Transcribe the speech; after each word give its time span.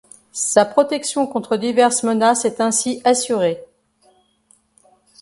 Sa 0.33 0.65
protection 0.65 1.27
contre 1.27 1.57
diverses 1.57 2.01
menaces 2.01 2.45
est 2.45 2.59
ainsi 2.59 3.01
assurée. 3.03 3.63